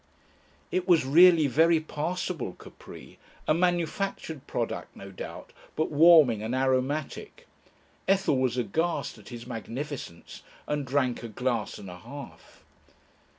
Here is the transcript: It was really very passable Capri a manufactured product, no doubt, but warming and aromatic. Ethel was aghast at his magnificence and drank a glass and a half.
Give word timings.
It 0.71 0.87
was 0.87 1.05
really 1.05 1.45
very 1.45 1.79
passable 1.79 2.53
Capri 2.53 3.19
a 3.47 3.53
manufactured 3.53 4.47
product, 4.47 4.95
no 4.95 5.11
doubt, 5.11 5.53
but 5.75 5.91
warming 5.91 6.41
and 6.41 6.55
aromatic. 6.55 7.45
Ethel 8.07 8.39
was 8.39 8.57
aghast 8.57 9.19
at 9.19 9.29
his 9.29 9.45
magnificence 9.45 10.41
and 10.65 10.87
drank 10.87 11.21
a 11.21 11.27
glass 11.27 11.77
and 11.77 11.87
a 11.87 11.99
half. 11.99 12.63